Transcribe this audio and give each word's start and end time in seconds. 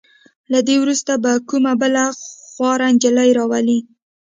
له 0.51 0.59
دې 0.67 0.75
وروسته 0.83 1.13
به 1.23 1.31
کومه 1.49 1.73
بله 1.81 2.03
خواره 2.51 2.87
نجلې 2.95 3.29
راولئ. 3.37 3.79